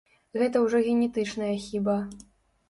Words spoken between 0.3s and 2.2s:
Гэта ўжо генетычная хіба.